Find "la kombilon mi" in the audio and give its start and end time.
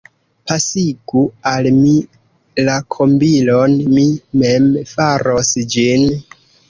2.69-4.07